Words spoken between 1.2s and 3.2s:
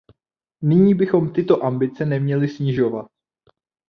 tyto ambice neměli snižovat.